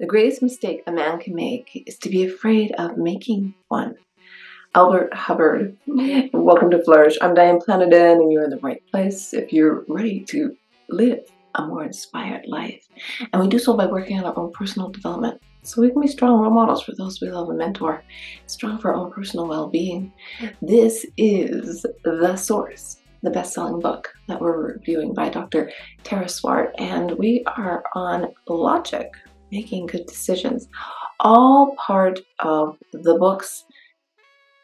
The 0.00 0.06
greatest 0.06 0.40
mistake 0.40 0.82
a 0.86 0.92
man 0.92 1.18
can 1.18 1.34
make 1.34 1.84
is 1.86 1.98
to 1.98 2.08
be 2.08 2.24
afraid 2.24 2.72
of 2.78 2.96
making 2.96 3.52
one. 3.68 3.96
Albert 4.74 5.12
Hubbard. 5.12 5.76
Welcome 6.32 6.70
to 6.70 6.82
Flourish. 6.82 7.18
I'm 7.20 7.34
Diane 7.34 7.58
Planidin, 7.58 8.14
and 8.14 8.32
you're 8.32 8.44
in 8.44 8.48
the 8.48 8.56
right 8.60 8.82
place 8.90 9.34
if 9.34 9.52
you're 9.52 9.84
ready 9.88 10.20
to 10.20 10.56
live 10.88 11.20
a 11.54 11.66
more 11.66 11.84
inspired 11.84 12.46
life. 12.46 12.88
And 13.30 13.42
we 13.42 13.48
do 13.48 13.58
so 13.58 13.76
by 13.76 13.84
working 13.84 14.18
on 14.18 14.24
our 14.24 14.38
own 14.38 14.52
personal 14.52 14.88
development 14.88 15.38
so 15.64 15.82
we 15.82 15.90
can 15.90 16.00
be 16.00 16.08
strong 16.08 16.40
role 16.40 16.50
models 16.50 16.82
for 16.82 16.94
those 16.94 17.20
we 17.20 17.28
love 17.28 17.50
and 17.50 17.58
mentor, 17.58 18.02
strong 18.46 18.78
for 18.78 18.94
our 18.94 18.96
own 18.96 19.12
personal 19.12 19.48
well 19.48 19.68
being. 19.68 20.14
This 20.62 21.04
is 21.18 21.84
The 22.04 22.36
Source, 22.36 23.02
the 23.22 23.28
best 23.28 23.52
selling 23.52 23.80
book 23.80 24.08
that 24.28 24.40
we're 24.40 24.72
reviewing 24.72 25.12
by 25.12 25.28
Dr. 25.28 25.70
Tara 26.04 26.30
Swart, 26.30 26.74
and 26.78 27.10
we 27.18 27.44
are 27.44 27.84
on 27.94 28.32
logic 28.48 29.12
making 29.50 29.86
good 29.86 30.06
decisions. 30.06 30.68
All 31.20 31.74
part 31.76 32.20
of 32.40 32.76
the 32.92 33.16
book's, 33.18 33.64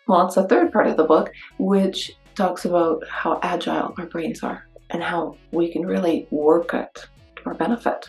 well, 0.09 0.27
it's 0.27 0.37
a 0.37 0.49
third 0.49 0.73
part 0.73 0.87
of 0.87 0.97
the 0.97 1.05
book, 1.05 1.33
which 1.59 2.13
talks 2.35 2.65
about 2.65 3.03
how 3.09 3.39
agile 3.43 3.95
our 3.99 4.07
brains 4.07 4.43
are 4.43 4.67
and 4.91 5.03
how 5.03 5.37
we 5.53 5.73
can 5.73 5.85
really 5.85 6.27
work 6.31 6.75
it 6.75 7.07
to 7.37 7.43
our 7.47 7.55
benefit. 7.55 8.09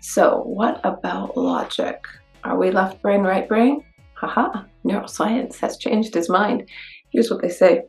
So, 0.00 0.42
what 0.42 0.80
about 0.84 1.36
logic? 1.36 2.04
Are 2.44 2.58
we 2.58 2.70
left 2.70 3.02
brain, 3.02 3.22
right 3.22 3.48
brain? 3.48 3.84
Haha, 4.14 4.64
neuroscience 4.84 5.56
has 5.58 5.76
changed 5.76 6.14
his 6.14 6.28
mind. 6.28 6.68
Here's 7.10 7.30
what 7.30 7.42
they 7.42 7.48
say 7.48 7.82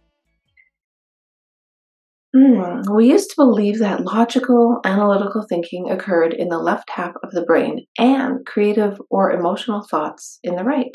Mm, 2.36 2.96
we 2.96 3.10
used 3.10 3.30
to 3.30 3.36
believe 3.36 3.78
that 3.80 4.02
logical, 4.02 4.80
analytical 4.86 5.46
thinking 5.48 5.92
occurred 5.92 6.34
in 6.34 6.50
the 6.50 6.58
left 6.58 6.90
half 6.90 7.14
of 7.22 7.30
the 7.32 7.44
brain 7.44 7.86
and 8.00 8.44
creative 8.46 9.00
or 9.12 9.32
emotional 9.32 9.86
thoughts 9.90 10.40
in 10.44 10.56
the 10.56 10.64
right. 10.64 10.92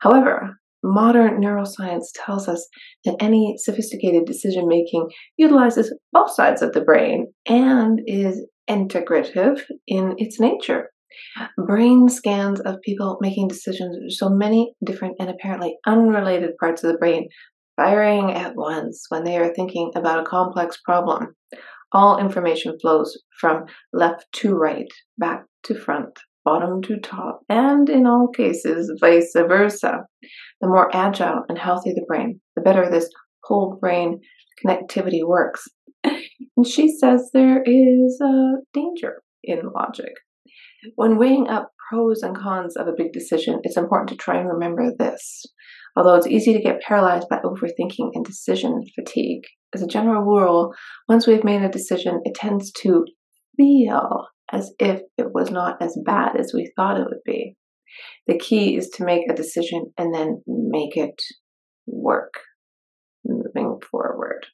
However, 0.00 0.60
modern 0.84 1.42
neuroscience 1.42 2.04
tells 2.14 2.48
us 2.48 2.68
that 3.04 3.16
any 3.18 3.56
sophisticated 3.58 4.24
decision 4.24 4.68
making 4.68 5.08
utilizes 5.36 5.92
both 6.12 6.30
sides 6.30 6.62
of 6.62 6.72
the 6.72 6.80
brain 6.80 7.26
and 7.48 8.00
is 8.06 8.46
integrative 8.70 9.60
in 9.88 10.14
its 10.18 10.38
nature. 10.38 10.90
Brain 11.56 12.08
scans 12.08 12.60
of 12.60 12.80
people 12.82 13.18
making 13.20 13.48
decisions 13.48 14.14
show 14.14 14.28
many 14.28 14.72
different 14.84 15.16
and 15.18 15.28
apparently 15.28 15.76
unrelated 15.86 16.56
parts 16.60 16.84
of 16.84 16.92
the 16.92 16.98
brain 16.98 17.28
firing 17.78 18.32
at 18.32 18.56
once 18.56 19.06
when 19.08 19.22
they 19.22 19.38
are 19.38 19.54
thinking 19.54 19.92
about 19.94 20.20
a 20.20 20.28
complex 20.28 20.78
problem. 20.84 21.28
All 21.92 22.18
information 22.18 22.76
flows 22.80 23.16
from 23.40 23.64
left 23.92 24.26
to 24.34 24.54
right, 24.54 24.92
back 25.16 25.44
to 25.62 25.74
front, 25.74 26.18
bottom 26.44 26.82
to 26.82 26.98
top, 26.98 27.40
and 27.48 27.88
in 27.88 28.06
all 28.06 28.28
cases, 28.28 28.92
vice 29.00 29.32
versa. 29.34 30.00
The 30.60 30.68
more 30.68 30.94
agile 30.94 31.44
and 31.48 31.56
healthy 31.56 31.92
the 31.94 32.04
brain, 32.06 32.40
the 32.56 32.62
better 32.62 32.90
this 32.90 33.08
whole 33.44 33.78
brain 33.80 34.20
connectivity 34.62 35.24
works. 35.24 35.66
And 36.56 36.66
she 36.66 36.88
says 36.88 37.30
there 37.32 37.62
is 37.64 38.20
a 38.20 38.54
danger 38.74 39.22
in 39.44 39.70
logic. 39.72 40.12
When 40.96 41.16
weighing 41.16 41.46
up 41.46 41.70
pros 41.88 42.22
and 42.22 42.36
cons 42.36 42.76
of 42.76 42.86
a 42.86 42.94
big 42.96 43.12
decision, 43.12 43.60
it's 43.62 43.76
important 43.76 44.08
to 44.10 44.16
try 44.16 44.38
and 44.38 44.48
remember 44.48 44.92
this. 44.98 45.44
Although 45.96 46.14
it's 46.14 46.26
easy 46.26 46.52
to 46.52 46.62
get 46.62 46.80
paralyzed 46.80 47.28
by 47.28 47.38
overthinking 47.38 48.10
and 48.14 48.24
decision 48.24 48.84
fatigue, 48.94 49.44
as 49.74 49.82
a 49.82 49.86
general 49.86 50.22
rule, 50.22 50.72
once 51.08 51.26
we've 51.26 51.44
made 51.44 51.62
a 51.62 51.68
decision, 51.68 52.20
it 52.24 52.34
tends 52.34 52.72
to 52.72 53.04
feel 53.56 54.26
as 54.52 54.72
if 54.78 55.02
it 55.16 55.32
was 55.34 55.50
not 55.50 55.80
as 55.82 55.98
bad 56.04 56.36
as 56.38 56.52
we 56.54 56.72
thought 56.76 56.98
it 56.98 57.06
would 57.06 57.22
be. 57.24 57.56
The 58.26 58.38
key 58.38 58.76
is 58.76 58.88
to 58.90 59.04
make 59.04 59.28
a 59.28 59.34
decision 59.34 59.92
and 59.98 60.14
then 60.14 60.42
make 60.46 60.96
it 60.96 61.20
work 61.86 62.34
moving 63.24 63.78
forward. 63.90 64.46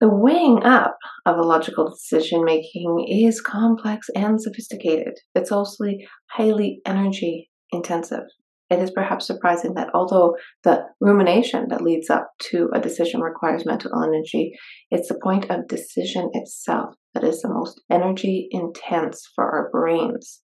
The 0.00 0.08
weighing 0.08 0.62
up 0.62 0.96
of 1.24 1.38
a 1.38 1.42
logical 1.42 1.90
decision 1.90 2.44
making 2.44 3.06
is 3.08 3.40
complex 3.40 4.08
and 4.14 4.40
sophisticated. 4.40 5.14
It's 5.34 5.50
also 5.50 5.84
highly 6.30 6.80
energy 6.84 7.50
intensive 7.72 8.24
it 8.70 8.80
is 8.80 8.90
perhaps 8.90 9.26
surprising 9.26 9.74
that 9.74 9.90
although 9.94 10.36
the 10.64 10.84
rumination 11.00 11.68
that 11.68 11.82
leads 11.82 12.10
up 12.10 12.30
to 12.50 12.68
a 12.74 12.80
decision 12.80 13.20
requires 13.20 13.64
mental 13.64 13.92
energy, 14.02 14.52
it's 14.90 15.08
the 15.08 15.20
point 15.22 15.50
of 15.50 15.68
decision 15.68 16.30
itself 16.32 16.94
that 17.14 17.24
is 17.24 17.42
the 17.42 17.48
most 17.48 17.80
energy 17.90 18.48
intense 18.50 19.30
for 19.34 19.44
our 19.44 19.70
brains. 19.70 20.42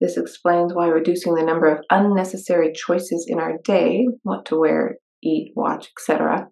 This 0.00 0.16
explains 0.16 0.72
why 0.72 0.86
reducing 0.86 1.34
the 1.34 1.42
number 1.42 1.66
of 1.66 1.84
unnecessary 1.90 2.72
choices 2.72 3.26
in 3.28 3.40
our 3.40 3.58
day, 3.64 4.06
what 4.22 4.46
to 4.46 4.56
wear, 4.56 4.98
eat, 5.20 5.52
watch, 5.56 5.88
etc., 5.98 6.46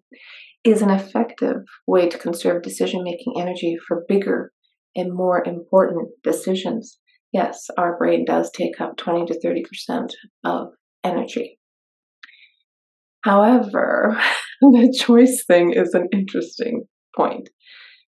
is 0.69 0.81
an 0.81 0.89
effective 0.89 1.57
way 1.85 2.07
to 2.09 2.17
conserve 2.17 2.61
decision 2.61 3.03
making 3.03 3.33
energy 3.39 3.77
for 3.87 4.05
bigger 4.07 4.51
and 4.95 5.13
more 5.13 5.43
important 5.45 6.09
decisions 6.23 6.99
yes, 7.33 7.67
our 7.77 7.97
brain 7.97 8.25
does 8.25 8.51
take 8.51 8.79
up 8.79 8.97
20 8.97 9.25
to 9.27 9.39
30% 9.39 10.09
of 10.43 10.69
energy. 11.03 11.59
However, 13.21 14.19
the 14.61 14.95
choice 14.97 15.43
thing 15.45 15.73
is 15.73 15.93
an 15.93 16.07
interesting 16.11 16.85
point 17.15 17.49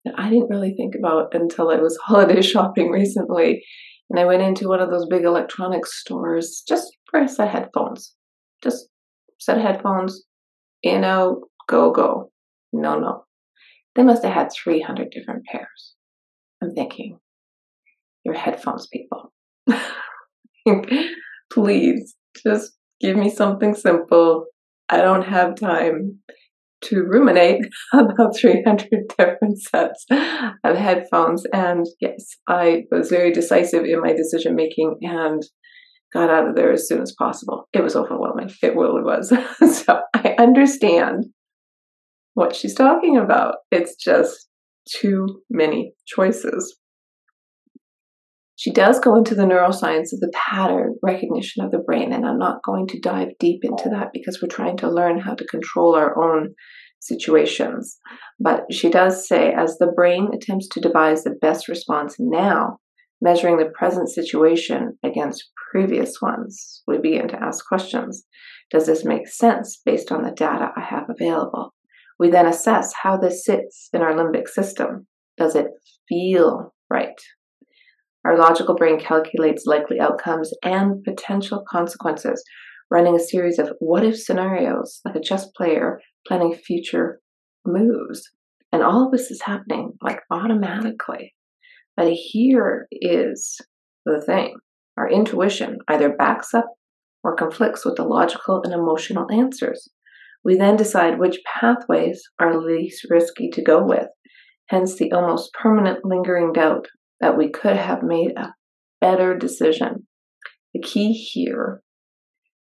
that 0.05 0.15
I 0.17 0.29
didn't 0.29 0.49
really 0.49 0.73
think 0.75 0.93
about 0.97 1.33
until 1.33 1.69
I 1.69 1.77
was 1.77 1.97
holiday 2.03 2.41
shopping 2.41 2.91
recently. 2.91 3.63
And 4.09 4.19
I 4.19 4.25
went 4.25 4.41
into 4.41 4.69
one 4.69 4.79
of 4.79 4.89
those 4.89 5.07
big 5.09 5.23
electronics 5.23 5.99
stores 5.99 6.63
just 6.67 6.87
for 7.09 7.21
a 7.21 7.27
set 7.27 7.47
of 7.47 7.53
headphones. 7.53 8.15
Just 8.63 8.87
set 9.39 9.57
of 9.57 9.63
headphones, 9.63 10.23
in, 10.81 11.03
out, 11.03 11.39
go, 11.67 11.91
go. 11.91 12.31
No, 12.77 12.99
no. 12.99 13.25
They 13.95 14.03
must 14.03 14.23
have 14.23 14.33
had 14.33 14.49
300 14.51 15.09
different 15.09 15.45
pairs. 15.45 15.95
I'm 16.61 16.71
thinking, 16.71 17.19
your 18.23 18.35
headphones, 18.35 18.87
people. 18.87 19.33
Please, 21.51 22.15
just 22.43 22.73
give 22.99 23.17
me 23.17 23.29
something 23.29 23.73
simple. 23.73 24.45
I 24.89 24.97
don't 24.97 25.23
have 25.23 25.55
time 25.55 26.19
to 26.83 27.01
ruminate 27.01 27.65
about 27.93 28.37
300 28.37 28.87
different 29.17 29.59
sets 29.59 30.05
of 30.11 30.75
headphones. 30.75 31.43
And 31.51 31.85
yes, 31.99 32.37
I 32.47 32.83
was 32.91 33.09
very 33.09 33.31
decisive 33.31 33.85
in 33.85 34.01
my 34.01 34.13
decision 34.13 34.55
making 34.55 34.97
and 35.01 35.41
got 36.13 36.29
out 36.29 36.47
of 36.47 36.55
there 36.55 36.71
as 36.71 36.87
soon 36.87 37.01
as 37.01 37.15
possible. 37.17 37.67
It 37.73 37.83
was 37.83 37.95
overwhelming. 37.95 38.49
It 38.61 38.75
really 38.75 39.01
was. 39.01 39.29
so 39.85 40.01
I 40.13 40.35
understand 40.37 41.25
what 42.37 42.55
she's 42.55 42.75
talking 42.75 43.17
about. 43.17 43.55
It's 43.71 43.95
just 43.95 44.47
too 44.87 45.41
many 45.49 45.93
choices. 46.05 46.77
She 48.57 48.71
does 48.71 48.99
go 48.99 49.15
into 49.15 49.33
the 49.33 49.45
neuroscience 49.45 50.13
of 50.13 50.19
the 50.19 50.31
pattern 50.35 50.97
recognition 51.01 51.65
of 51.65 51.71
the 51.71 51.79
brain, 51.79 52.13
and 52.13 52.27
I'm 52.27 52.37
not 52.37 52.61
going 52.63 52.85
to 52.89 52.99
dive 52.99 53.29
deep 53.39 53.61
into 53.63 53.89
that 53.89 54.09
because 54.13 54.39
we're 54.39 54.55
trying 54.55 54.77
to 54.77 54.89
learn 54.89 55.19
how 55.19 55.33
to 55.33 55.47
control 55.47 55.95
our 55.95 56.15
own 56.23 56.53
situations. 56.99 57.97
But 58.39 58.71
she 58.71 58.91
does 58.91 59.27
say, 59.27 59.51
as 59.51 59.79
the 59.79 59.91
brain 59.95 60.29
attempts 60.31 60.67
to 60.69 60.79
devise 60.79 61.23
the 61.23 61.35
best 61.41 61.67
response 61.67 62.17
now, 62.19 62.77
measuring 63.19 63.57
the 63.57 63.71
present 63.73 64.09
situation 64.09 64.95
against 65.03 65.49
previous 65.71 66.21
ones, 66.21 66.83
we 66.85 66.99
begin 66.99 67.29
to 67.29 67.43
ask 67.43 67.65
questions. 67.67 68.25
Does 68.69 68.85
this 68.85 69.03
make 69.03 69.27
sense 69.27 69.81
based 69.83 70.11
on 70.11 70.21
the 70.21 70.31
data 70.31 70.69
I 70.77 70.81
have 70.81 71.05
available? 71.09 71.73
We 72.19 72.29
then 72.29 72.47
assess 72.47 72.93
how 73.03 73.17
this 73.17 73.45
sits 73.45 73.89
in 73.93 74.01
our 74.01 74.13
limbic 74.13 74.47
system. 74.47 75.07
Does 75.37 75.55
it 75.55 75.67
feel 76.09 76.73
right? 76.89 77.19
Our 78.25 78.37
logical 78.37 78.75
brain 78.75 78.99
calculates 78.99 79.65
likely 79.65 79.99
outcomes 79.99 80.51
and 80.63 81.03
potential 81.03 81.63
consequences, 81.69 82.43
running 82.89 83.15
a 83.15 83.19
series 83.19 83.59
of 83.59 83.73
what 83.79 84.03
if 84.03 84.19
scenarios 84.19 85.01
like 85.05 85.15
a 85.15 85.21
chess 85.21 85.49
player 85.55 86.01
planning 86.27 86.53
future 86.53 87.19
moves. 87.65 88.23
And 88.71 88.83
all 88.83 89.05
of 89.05 89.11
this 89.11 89.31
is 89.31 89.41
happening 89.43 89.93
like 90.01 90.21
automatically. 90.31 91.35
But 91.95 92.11
here 92.11 92.87
is 92.91 93.59
the 94.05 94.21
thing 94.21 94.55
our 94.97 95.09
intuition 95.09 95.77
either 95.87 96.15
backs 96.15 96.53
up 96.53 96.65
or 97.23 97.35
conflicts 97.35 97.85
with 97.85 97.95
the 97.95 98.03
logical 98.03 98.61
and 98.63 98.73
emotional 98.73 99.31
answers. 99.31 99.89
We 100.47 100.55
then 100.55 100.77
decide 100.77 101.19
which 101.19 101.41
pathways 101.45 102.23
are 102.39 102.57
least 102.57 103.05
risky 103.09 103.49
to 103.49 103.61
go 103.61 103.83
with, 103.85 104.07
hence 104.69 104.95
the 104.95 105.11
almost 105.11 105.51
permanent 105.53 106.05
lingering 106.05 106.53
doubt 106.53 106.87
that 107.19 107.37
we 107.37 107.49
could 107.49 107.75
have 107.75 108.01
made 108.01 108.31
a 108.37 108.53
better 109.01 109.37
decision. 109.37 110.07
The 110.73 110.81
key 110.81 111.11
here, 111.11 111.81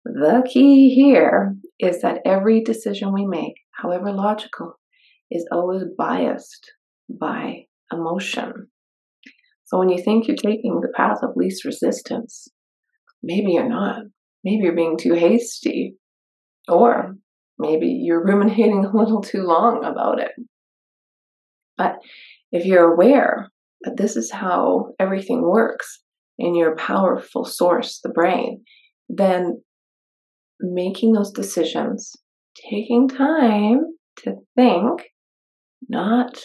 the 0.05 0.43
key 0.45 0.93
here 0.93 1.55
is 1.79 2.03
that 2.03 2.19
every 2.27 2.65
decision 2.65 3.13
we 3.13 3.25
make, 3.25 3.55
however 3.81 4.11
logical, 4.11 4.75
is 5.31 5.47
always 5.53 5.85
biased 5.97 6.73
by 7.09 7.67
emotion. 7.93 8.71
So 9.67 9.79
when 9.79 9.89
you 9.89 10.03
think 10.03 10.27
you're 10.27 10.37
taking 10.37 10.81
the 10.81 10.93
path 10.97 11.19
of 11.23 11.37
least 11.37 11.65
resistance, 11.65 12.49
maybe 13.23 13.53
you're 13.53 13.69
not. 13.69 14.03
Maybe 14.43 14.65
you're 14.65 14.75
being 14.75 14.97
too 14.99 15.15
hasty, 15.15 15.95
or 16.67 17.15
maybe 17.59 17.89
you're 17.89 18.25
ruminating 18.25 18.85
a 18.85 18.97
little 18.97 19.21
too 19.21 19.43
long 19.43 19.85
about 19.85 20.21
it. 20.21 20.33
But 21.77 21.99
if 22.51 22.65
you're 22.65 22.93
aware 22.93 23.51
that 23.83 23.97
this 23.97 24.17
is 24.17 24.33
how 24.33 24.93
everything 24.99 25.43
works 25.43 26.01
in 26.39 26.55
your 26.55 26.77
powerful 26.77 27.45
source, 27.45 28.01
the 28.03 28.09
brain, 28.09 28.65
then 29.09 29.63
making 30.61 31.13
those 31.13 31.31
decisions, 31.31 32.13
taking 32.71 33.09
time 33.09 33.81
to 34.25 34.35
think, 34.57 35.03
not 35.89 36.37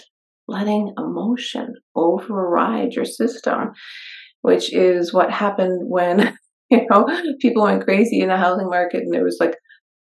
letting 0.47 0.93
emotion 0.97 1.73
override 1.95 2.93
your 2.93 3.05
system, 3.05 3.71
which 4.41 4.73
is 4.73 5.13
what 5.13 5.31
happened 5.31 5.81
when, 5.89 6.35
you 6.69 6.85
know, 6.89 7.07
people 7.39 7.63
went 7.63 7.83
crazy 7.83 8.19
in 8.19 8.29
the 8.29 8.37
housing 8.37 8.69
market 8.69 9.01
and 9.01 9.13
there 9.13 9.23
was 9.23 9.37
like 9.39 9.55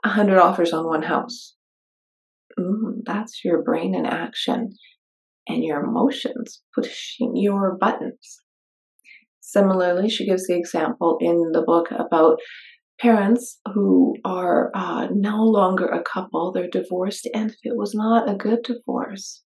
a 0.04 0.08
hundred 0.08 0.38
offers 0.38 0.72
on 0.72 0.86
one 0.86 1.02
house. 1.02 1.54
Mm, 2.58 3.02
that's 3.04 3.44
your 3.44 3.62
brain 3.62 3.94
in 3.94 4.06
action 4.06 4.70
and 5.46 5.64
your 5.64 5.80
emotions 5.80 6.62
pushing 6.74 7.36
your 7.36 7.76
buttons. 7.80 8.40
Similarly, 9.40 10.10
she 10.10 10.26
gives 10.26 10.46
the 10.46 10.56
example 10.56 11.16
in 11.20 11.52
the 11.52 11.62
book 11.62 11.90
about 11.90 12.38
parents 13.00 13.58
who 13.72 14.14
are 14.24 14.70
uh, 14.74 15.08
no 15.12 15.42
longer 15.42 15.86
a 15.86 16.02
couple, 16.02 16.52
they're 16.52 16.68
divorced, 16.68 17.28
and 17.32 17.50
if 17.50 17.56
it 17.62 17.76
was 17.76 17.94
not 17.94 18.28
a 18.28 18.34
good 18.34 18.62
divorce, 18.62 19.42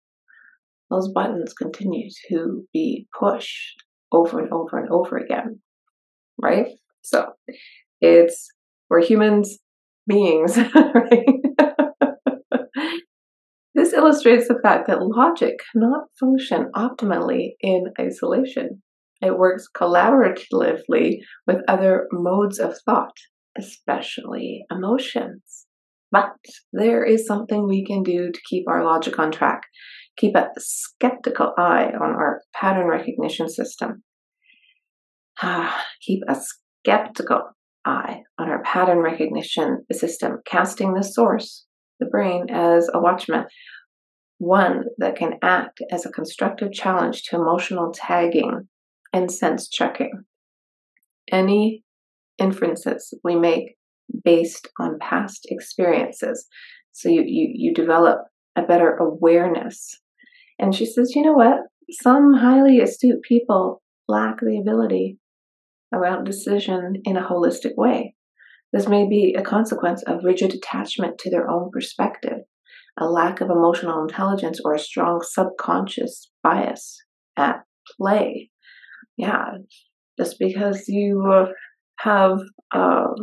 those 0.88 1.12
buttons 1.12 1.52
continue 1.52 2.08
to 2.28 2.64
be 2.72 3.06
pushed 3.18 3.82
over 4.12 4.40
and 4.40 4.52
over 4.52 4.78
and 4.78 4.88
over 4.90 5.18
again, 5.18 5.60
right? 6.40 6.68
So 7.02 7.32
it's 8.00 8.48
we're 8.88 9.02
humans 9.02 9.58
beings, 10.10 10.54
this 13.74 13.92
illustrates 13.92 14.48
the 14.48 14.58
fact 14.62 14.88
that 14.88 15.02
logic 15.02 15.60
cannot 15.72 16.04
function 16.18 16.70
optimally 16.74 17.52
in 17.60 17.84
isolation. 17.98 18.82
It 19.22 19.38
works 19.38 19.68
collaboratively 19.76 21.18
with 21.46 21.58
other 21.68 22.08
modes 22.10 22.58
of 22.58 22.74
thought, 22.84 23.16
especially 23.58 24.64
emotions. 24.70 25.66
But 26.10 26.32
there 26.72 27.04
is 27.04 27.26
something 27.26 27.66
we 27.66 27.84
can 27.84 28.02
do 28.02 28.32
to 28.32 28.40
keep 28.48 28.64
our 28.68 28.84
logic 28.84 29.18
on 29.18 29.30
track, 29.30 29.62
keep 30.16 30.34
a 30.34 30.48
skeptical 30.58 31.52
eye 31.56 31.92
on 31.94 32.10
our 32.10 32.42
pattern 32.54 32.88
recognition 32.88 33.48
system. 33.48 34.02
Ah, 35.40 35.84
keep 36.02 36.22
a 36.28 36.36
skeptical 36.36 37.52
eye 37.84 38.22
on 38.38 38.48
our 38.48 38.62
pattern 38.62 38.98
recognition 38.98 39.84
system, 39.92 40.38
casting 40.44 40.94
the 40.94 41.02
source, 41.02 41.64
the 41.98 42.06
brain, 42.06 42.46
as 42.50 42.88
a 42.92 43.00
watchman, 43.00 43.46
one 44.38 44.84
that 44.98 45.16
can 45.16 45.34
act 45.42 45.82
as 45.90 46.06
a 46.06 46.10
constructive 46.10 46.72
challenge 46.72 47.24
to 47.24 47.36
emotional 47.36 47.92
tagging 47.92 48.68
and 49.12 49.30
sense 49.30 49.68
checking. 49.68 50.24
Any 51.30 51.84
inferences 52.38 53.12
we 53.22 53.36
make 53.36 53.76
based 54.24 54.68
on 54.78 54.98
past 54.98 55.46
experiences. 55.50 56.46
So 56.92 57.08
you, 57.08 57.22
you, 57.26 57.50
you 57.54 57.74
develop 57.74 58.18
a 58.56 58.62
better 58.62 58.96
awareness. 58.96 60.00
And 60.58 60.74
she 60.74 60.86
says, 60.86 61.14
you 61.14 61.22
know 61.22 61.32
what? 61.32 61.58
Some 62.02 62.34
highly 62.34 62.80
astute 62.80 63.22
people 63.22 63.82
lack 64.08 64.40
the 64.40 64.58
ability 64.58 65.18
around 65.92 66.24
decision 66.24 66.94
in 67.04 67.16
a 67.16 67.26
holistic 67.26 67.76
way. 67.76 68.14
This 68.72 68.86
may 68.86 69.08
be 69.08 69.34
a 69.36 69.42
consequence 69.42 70.02
of 70.04 70.24
rigid 70.24 70.54
attachment 70.54 71.18
to 71.18 71.30
their 71.30 71.50
own 71.50 71.70
perspective, 71.72 72.38
a 72.98 73.06
lack 73.06 73.40
of 73.40 73.50
emotional 73.50 74.02
intelligence, 74.02 74.60
or 74.64 74.74
a 74.74 74.78
strong 74.78 75.22
subconscious 75.22 76.30
bias 76.42 77.02
at 77.36 77.62
play. 77.96 78.50
Yeah, 79.16 79.52
just 80.18 80.38
because 80.38 80.84
you 80.86 81.46
have 81.98 82.38
um, 82.72 83.14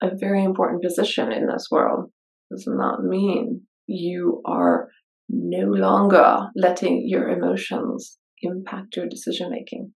a 0.00 0.10
very 0.14 0.44
important 0.44 0.82
position 0.82 1.32
in 1.32 1.46
this 1.46 1.68
world 1.70 2.10
does 2.50 2.66
not 2.66 3.02
mean 3.02 3.62
you 3.86 4.42
are 4.44 4.88
no 5.28 5.66
longer 5.66 6.48
letting 6.54 7.04
your 7.06 7.28
emotions 7.28 8.18
impact 8.42 8.96
your 8.96 9.08
decision 9.08 9.50
making. 9.50 9.92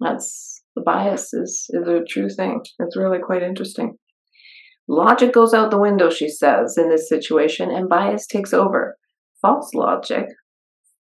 That's 0.00 0.62
the 0.74 0.82
bias 0.82 1.32
is, 1.34 1.66
is 1.70 1.86
a 1.86 2.00
true 2.08 2.28
thing. 2.28 2.62
It's 2.78 2.96
really 2.96 3.18
quite 3.18 3.42
interesting. 3.42 3.96
Logic 4.88 5.32
goes 5.32 5.54
out 5.54 5.70
the 5.70 5.78
window, 5.78 6.10
she 6.10 6.28
says, 6.28 6.76
in 6.76 6.88
this 6.88 7.08
situation, 7.08 7.70
and 7.70 7.88
bias 7.88 8.26
takes 8.26 8.52
over. 8.52 8.96
False 9.40 9.72
logic, 9.74 10.26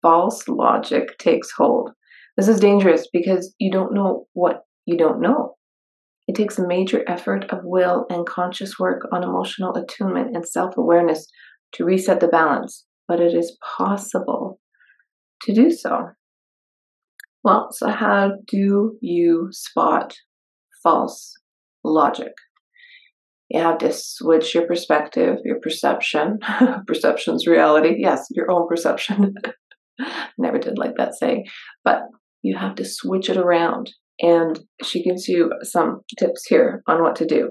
false 0.01 0.49
logic 0.49 1.19
takes 1.19 1.51
hold. 1.57 1.91
This 2.37 2.49
is 2.49 2.61
dangerous 2.61 3.09
because 3.13 3.55
you 3.59 3.71
don't 3.71 3.95
know 3.95 4.27
what 4.33 4.63
you 4.87 4.97
don't 4.97 5.21
know. 5.21 5.55
It 6.27 6.35
takes 6.35 6.59
a 6.59 6.67
major 6.67 7.05
effort 7.07 7.45
of 7.51 7.61
will 7.63 8.07
and 8.09 8.27
conscious 8.27 8.79
work 8.79 9.03
on 9.13 9.23
emotional 9.23 9.75
attunement 9.77 10.35
and 10.35 10.49
self 10.49 10.77
awareness 10.77 11.29
to 11.73 11.85
reset 11.85 12.21
the 12.21 12.29
balance, 12.29 12.87
but 13.07 13.21
it 13.21 13.35
is 13.35 13.59
possible 13.77 14.61
to 15.43 15.53
do 15.53 15.71
so. 15.71 16.09
Well, 17.45 17.69
so 17.73 17.91
how 17.91 18.33
do 18.47 18.97
you 19.03 19.49
spot 19.53 20.15
false 20.83 21.35
logic? 21.85 22.33
You 23.51 23.61
have 23.61 23.79
to 23.79 23.93
switch 23.93 24.55
your 24.55 24.67
perspective, 24.67 25.37
your 25.45 25.61
perception. 25.61 26.39
Perception's 26.87 27.47
reality. 27.47 27.97
Yes, 27.99 28.27
your 28.31 28.51
own 28.51 28.67
perception. 28.67 29.35
Never 30.39 30.59
did 30.59 30.79
like 30.79 30.97
that 30.97 31.15
saying. 31.15 31.45
But 31.85 32.05
you 32.43 32.57
have 32.57 32.77
to 32.77 32.85
switch 32.87 33.29
it 33.29 33.37
around. 33.37 33.93
And 34.21 34.61
she 34.83 35.03
gives 35.03 35.29
you 35.29 35.53
some 35.63 36.01
tips 36.19 36.47
here 36.49 36.83
on 36.87 37.03
what 37.03 37.17
to 37.17 37.27
do. 37.27 37.51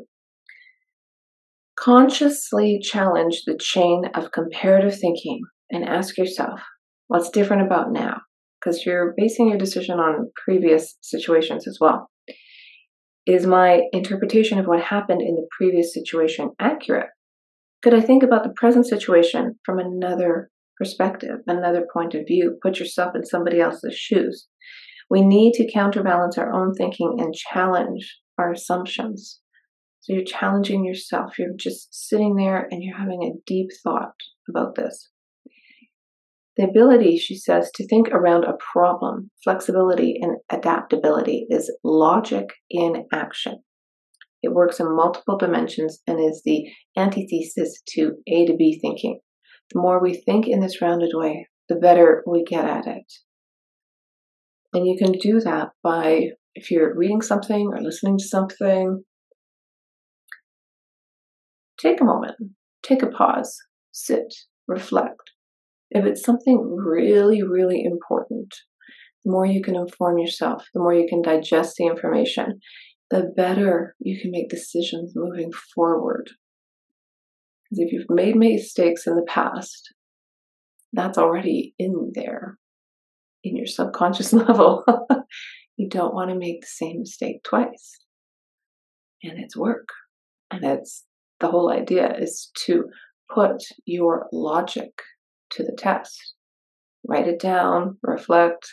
Consciously 1.78 2.80
challenge 2.81 3.44
the 3.45 3.57
chain 3.60 4.06
of 4.16 4.31
comparative 4.31 4.98
thinking 4.98 5.42
and 5.69 5.88
ask 5.88 6.18
yourself, 6.18 6.60
what's 7.07 7.30
different 7.30 7.62
about 7.62 7.92
now? 7.92 8.22
Because 8.63 8.85
you're 8.85 9.13
basing 9.17 9.49
your 9.49 9.57
decision 9.57 9.99
on 9.99 10.31
previous 10.45 10.97
situations 11.01 11.67
as 11.67 11.77
well. 11.79 12.09
Is 13.25 13.45
my 13.45 13.83
interpretation 13.93 14.59
of 14.59 14.65
what 14.65 14.81
happened 14.81 15.21
in 15.21 15.35
the 15.35 15.47
previous 15.57 15.93
situation 15.93 16.51
accurate? 16.59 17.07
Could 17.81 17.93
I 17.93 18.01
think 18.01 18.23
about 18.23 18.43
the 18.43 18.53
present 18.55 18.87
situation 18.87 19.55
from 19.65 19.79
another 19.79 20.49
perspective, 20.77 21.37
another 21.47 21.85
point 21.93 22.15
of 22.15 22.25
view? 22.27 22.57
Put 22.61 22.79
yourself 22.79 23.13
in 23.15 23.25
somebody 23.25 23.59
else's 23.59 23.95
shoes. 23.95 24.47
We 25.09 25.21
need 25.21 25.53
to 25.53 25.71
counterbalance 25.71 26.37
our 26.37 26.53
own 26.53 26.73
thinking 26.73 27.17
and 27.19 27.33
challenge 27.33 28.19
our 28.37 28.51
assumptions. 28.51 29.39
So 30.01 30.13
you're 30.13 30.25
challenging 30.25 30.85
yourself. 30.85 31.37
You're 31.37 31.55
just 31.57 31.93
sitting 31.93 32.35
there 32.35 32.67
and 32.71 32.83
you're 32.83 32.97
having 32.97 33.23
a 33.23 33.39
deep 33.45 33.69
thought 33.83 34.15
about 34.49 34.75
this. 34.75 35.09
The 36.56 36.66
ability, 36.66 37.18
she 37.18 37.36
says, 37.36 37.72
to 37.76 37.88
think 37.88 38.10
around 38.10 38.44
a 38.44 38.57
problem, 38.72 39.31
flexibility, 39.44 40.19
and 40.22 40.38
adaptability 40.52 41.48
is 41.50 41.76
logic 41.83 42.45
in 42.69 43.06
action. 43.12 43.64
It 44.44 44.54
works 44.54 44.80
in 44.80 44.95
multiple 44.95 45.38
dimensions 45.38 46.02
and 46.06 46.19
is 46.19 46.42
the 46.45 46.66
antithesis 46.98 47.81
to 47.95 48.18
A 48.28 48.45
to 48.45 48.56
B 48.56 48.78
thinking. 48.80 49.19
The 49.74 49.80
more 49.80 50.02
we 50.02 50.14
think 50.14 50.48
in 50.48 50.60
this 50.60 50.81
rounded 50.81 51.12
way, 51.14 51.48
the 51.69 51.76
better 51.76 52.24
we 52.28 52.44
get 52.44 52.66
at 52.66 52.86
it. 52.86 53.12
And 54.74 54.86
you 54.86 54.98
can 54.98 55.14
do 55.14 55.40
that 55.40 55.69
by, 55.81 56.31
if 56.56 56.69
you're 56.69 56.95
reading 56.95 57.22
something 57.22 57.72
or 57.74 57.81
listening 57.81 58.18
to 58.18 58.26
something, 58.26 59.04
take 61.80 62.02
a 62.02 62.06
moment, 62.06 62.36
take 62.83 63.02
a 63.02 63.07
pause, 63.07 63.57
sit, 63.92 64.33
reflect. 64.68 65.32
If 65.94 66.06
it's 66.06 66.23
something 66.23 66.76
really, 66.76 67.44
really 67.44 67.83
important, 67.83 68.54
the 69.23 69.31
more 69.31 69.45
you 69.45 69.62
can 69.62 69.76
inform 69.76 70.18
yourself, 70.18 70.66
the 70.73 70.80
more 70.80 70.94
you 70.94 71.07
can 71.07 71.21
digest 71.21 71.76
the 71.78 71.85
information, 71.85 72.59
the 73.12 73.31
better 73.35 73.95
you 74.00 74.19
can 74.19 74.31
make 74.31 74.50
decisions 74.50 75.14
moving 75.16 75.52
forward. 75.76 76.31
Because 77.69 77.85
if 77.85 77.94
you've 77.94 78.09
made 78.09 78.35
mistakes 78.35 79.06
in 79.06 79.16
the 79.16 79.26
past, 79.28 79.94
that's 80.94 81.18
already 81.18 81.76
in 81.78 82.12
there 82.16 82.57
in 83.44 83.56
your 83.56 83.68
subconscious 83.68 84.33
level. 84.33 84.83
you 85.78 85.88
don't 85.90 86.16
want 86.16 86.31
to 86.31 86.35
make 86.35 86.62
the 86.62 86.68
same 86.68 87.00
mistake 87.00 87.44
twice. 87.44 88.00
And 89.21 89.40
it's 89.40 89.56
work. 89.56 89.90
And 90.50 90.64
it's 90.64 91.06
the 91.40 91.50
whole 91.50 91.71
idea 91.71 92.16
is 92.18 92.52
to 92.66 92.85
put 93.33 93.62
your 93.85 94.28
logic 94.31 94.92
to 95.54 95.64
the 95.64 95.76
test. 95.78 96.33
write 97.07 97.28
it 97.28 97.40
down, 97.40 97.98
reflect. 98.02 98.68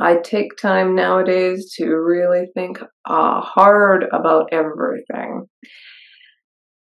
I 0.00 0.16
take 0.16 0.56
time 0.56 0.94
nowadays 0.94 1.74
to 1.76 1.86
really 1.86 2.46
think 2.54 2.80
uh, 3.04 3.40
hard 3.40 4.04
about 4.12 4.48
everything. 4.52 5.46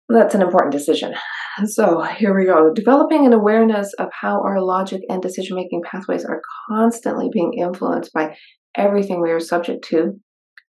That's 0.09 0.35
an 0.35 0.41
important 0.41 0.73
decision. 0.73 1.13
So 1.65 2.03
here 2.03 2.37
we 2.37 2.45
go. 2.45 2.71
Developing 2.71 3.25
an 3.25 3.33
awareness 3.33 3.91
of 3.93 4.09
how 4.13 4.43
our 4.43 4.61
logic 4.61 5.01
and 5.09 5.23
decision 5.23 5.55
making 5.55 5.81
pathways 5.83 6.23
are 6.23 6.39
constantly 6.69 7.29
being 7.33 7.53
influenced 7.57 8.13
by 8.13 8.37
everything 8.75 9.23
we 9.23 9.31
are 9.31 9.39
subject 9.39 9.83
to, 9.85 10.19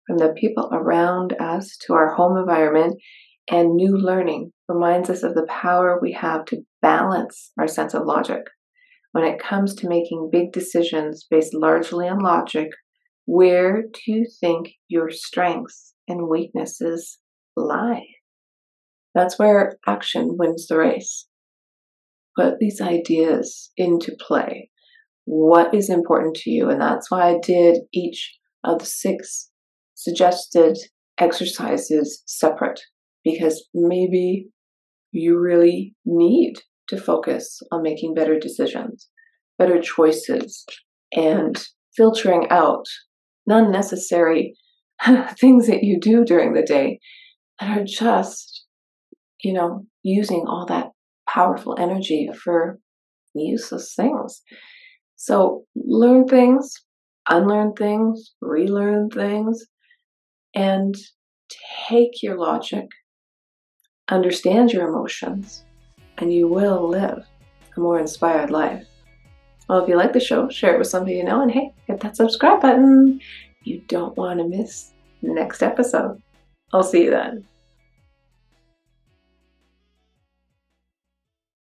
from 0.07 0.17
the 0.17 0.33
people 0.35 0.71
around 0.73 1.37
us 1.39 1.77
to 1.83 1.93
our 1.93 2.15
home 2.15 2.39
environment, 2.39 2.95
and 3.51 3.77
new 3.77 3.99
learning 3.99 4.51
reminds 4.69 5.09
us 5.09 5.23
of 5.23 5.35
the 5.35 5.47
power 5.49 5.99
we 6.01 6.13
have 6.13 6.45
to 6.47 6.63
balance 6.83 7.53
our 7.59 7.67
sense 7.67 7.95
of 7.95 8.05
logic. 8.05 8.43
When 9.13 9.25
it 9.25 9.41
comes 9.41 9.75
to 9.77 9.89
making 9.89 10.29
big 10.31 10.53
decisions 10.53 11.27
based 11.31 11.55
largely 11.55 12.07
on 12.07 12.19
logic, 12.19 12.69
where 13.25 13.83
do 13.83 14.01
you 14.07 14.27
think 14.41 14.71
your 14.89 15.11
strengths 15.11 15.95
and 16.07 16.29
weaknesses 16.29 17.19
lie? 17.57 18.05
That's 19.15 19.39
where 19.39 19.79
action 19.87 20.37
wins 20.39 20.67
the 20.67 20.79
race. 20.79 21.27
Put 22.37 22.59
these 22.59 22.81
ideas 22.81 23.71
into 23.77 24.17
play. 24.21 24.71
What 25.25 25.75
is 25.75 25.91
important 25.91 26.37
to 26.37 26.51
you? 26.51 26.71
And 26.71 26.81
that's 26.81 27.11
why 27.11 27.31
I 27.31 27.39
did 27.43 27.79
each 27.93 28.39
of 28.65 28.79
the 28.79 28.87
six 28.87 29.51
suggested 29.95 30.79
exercises 31.19 32.23
separate 32.27 32.81
because 33.25 33.67
maybe 33.75 34.49
you 35.12 35.38
really 35.38 35.95
need 36.05 36.55
to 36.88 37.00
focus 37.00 37.61
on 37.71 37.83
making 37.83 38.15
better 38.15 38.38
decisions, 38.38 39.09
better 39.59 39.81
choices, 39.81 40.65
and 41.12 41.67
filtering 41.97 42.47
out 42.50 42.87
unnecessary 43.47 44.55
things 45.38 45.67
that 45.67 45.83
you 45.83 45.99
do 45.99 46.25
during 46.25 46.53
the 46.53 46.62
day 46.62 46.99
that 47.61 47.79
are 47.79 47.85
just 47.85 48.67
you 49.43 49.53
know, 49.53 49.87
using 50.03 50.45
all 50.47 50.67
that 50.67 50.88
powerful 51.29 51.77
energy 51.79 52.29
for 52.43 52.79
useless 53.35 53.95
things. 53.95 54.43
So 55.17 55.65
learn 55.77 56.27
things, 56.27 56.73
unlearn 57.29 57.75
things, 57.75 58.35
relearn 58.41 59.11
things, 59.11 59.65
and 60.55 60.95
take 61.88 62.23
your 62.23 62.38
logic, 62.38 62.87
understand 64.09 64.73
your 64.73 64.88
emotions, 64.88 65.65
and 66.19 66.33
you 66.33 66.49
will 66.49 66.88
live 66.88 67.25
a 67.77 67.81
more 67.81 67.99
inspired 67.99 68.50
life. 68.50 68.87
Well, 69.69 69.83
if 69.83 69.88
you 69.88 69.97
like 69.97 70.12
the 70.12 70.21
show, 70.21 70.49
share 70.49 70.75
it 70.75 70.79
with 70.79 70.88
somebody 70.88 71.17
you 71.17 71.25
know, 71.25 71.43
and 71.43 71.50
hey, 71.50 71.73
hit 71.87 72.00
that 72.00 72.17
subscribe 72.17 72.62
button. 72.62 73.21
You 73.65 73.83
don't 73.88 74.17
want 74.17 74.41
to 74.41 74.49
miss 74.49 74.93
the 75.23 75.33
next 75.33 75.62
episode. 75.62 76.23
I'll 76.73 76.83
see 76.83 77.05
you 77.05 77.11
then. 77.11 77.47